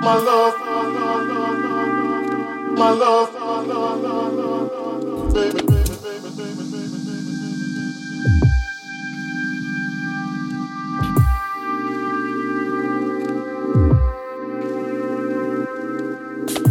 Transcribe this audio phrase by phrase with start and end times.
[0.00, 0.54] my love,
[2.78, 3.34] my love,
[5.34, 5.60] baby,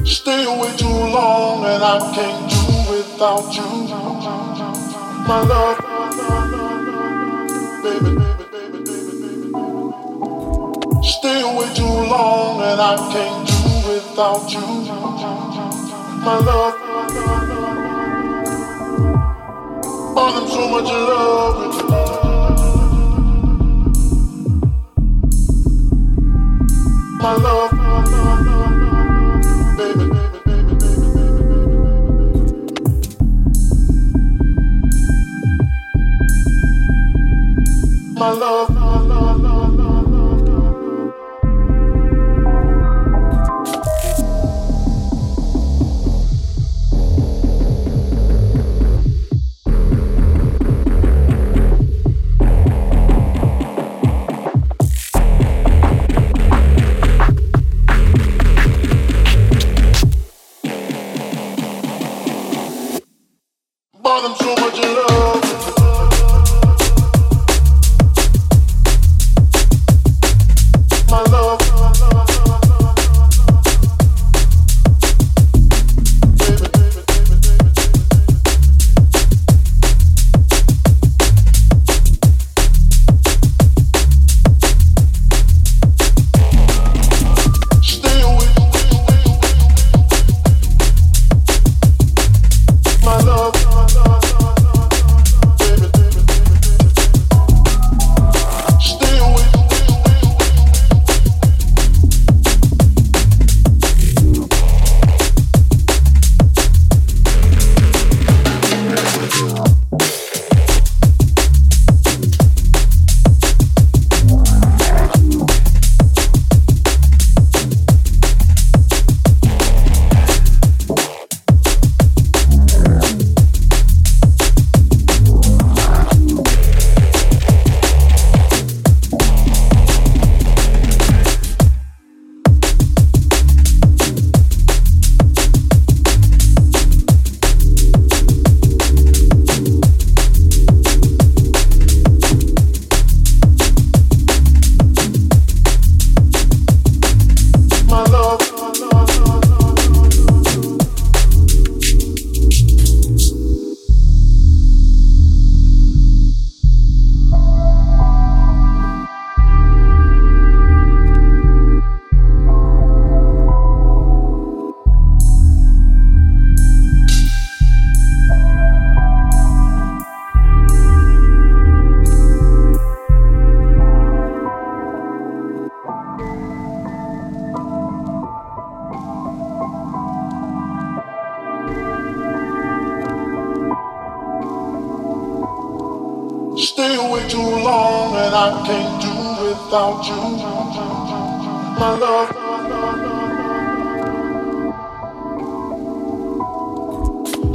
[0.06, 3.70] Stay away too long and I can't do without you,
[5.28, 5.78] my love,
[7.84, 8.29] baby,
[11.30, 13.54] Stay away too long and I can't do
[13.88, 14.66] without you,
[16.26, 16.74] my love.
[20.18, 21.90] Oh, I'm so much in love with you.
[27.22, 27.79] My love,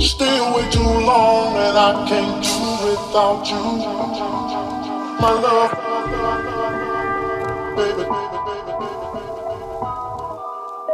[0.04, 3.56] Stay away too long and I can't do without you.
[5.18, 5.72] My love.
[7.74, 8.04] Baby.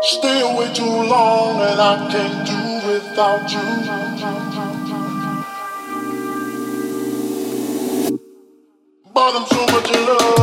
[0.02, 3.66] Stay away too long and I can't do without you.
[9.12, 10.39] But I'm so much in love.